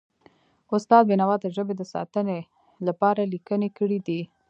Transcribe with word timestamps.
استاد 0.75 1.03
بینوا 1.09 1.35
د 1.41 1.45
ژبې 1.55 1.73
د 1.77 1.81
ساتنې 1.93 2.39
لپاره 2.87 3.21
لیکنې 3.33 3.69
کړی 3.77 3.99
دي. 4.07 4.21